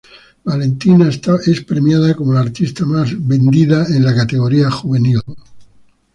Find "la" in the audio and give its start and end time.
2.33-2.39, 3.99-4.15